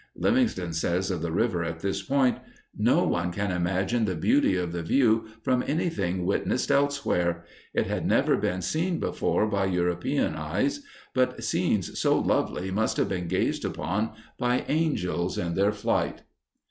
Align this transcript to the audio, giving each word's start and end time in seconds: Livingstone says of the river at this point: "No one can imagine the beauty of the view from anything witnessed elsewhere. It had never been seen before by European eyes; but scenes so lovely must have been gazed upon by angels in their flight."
Livingstone 0.15 0.73
says 0.73 1.11
of 1.11 1.21
the 1.21 1.31
river 1.31 1.63
at 1.63 1.81
this 1.81 2.01
point: 2.01 2.39
"No 2.75 3.03
one 3.03 3.31
can 3.31 3.51
imagine 3.51 4.05
the 4.05 4.15
beauty 4.15 4.55
of 4.55 4.71
the 4.71 4.81
view 4.81 5.27
from 5.43 5.63
anything 5.67 6.25
witnessed 6.25 6.71
elsewhere. 6.71 7.45
It 7.75 7.85
had 7.85 8.07
never 8.07 8.35
been 8.35 8.63
seen 8.63 8.99
before 8.99 9.45
by 9.45 9.65
European 9.65 10.33
eyes; 10.33 10.81
but 11.13 11.43
scenes 11.43 11.99
so 11.99 12.17
lovely 12.17 12.71
must 12.71 12.97
have 12.97 13.09
been 13.09 13.27
gazed 13.27 13.63
upon 13.63 14.13
by 14.39 14.65
angels 14.67 15.37
in 15.37 15.53
their 15.53 15.71
flight." 15.71 16.23